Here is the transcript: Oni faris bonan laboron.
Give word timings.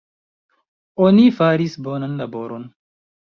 Oni 1.09 1.27
faris 1.41 1.75
bonan 1.89 2.17
laboron. 2.23 2.67